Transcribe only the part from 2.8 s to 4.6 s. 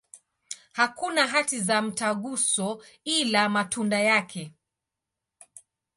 ila matunda yake.